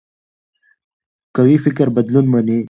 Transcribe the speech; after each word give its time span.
قوي 1.35 1.57
فکر 1.65 1.87
بدلون 1.97 2.25
مني 2.31 2.59